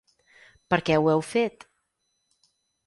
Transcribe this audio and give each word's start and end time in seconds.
Per 0.73 0.79
què 0.87 0.97
ho 1.03 1.11
heu 1.13 1.23
fet? 1.35 1.69